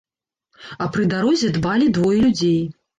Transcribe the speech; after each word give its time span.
А 0.79 0.89
пры 0.97 1.03
дарозе 1.13 1.55
дбалі 1.61 1.95
двое 1.99 2.19
людзей. 2.27 2.61